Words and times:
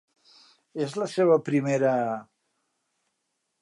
És 0.85 0.95
la 1.01 1.07
seva 1.13 1.39
primera...? 1.51 1.95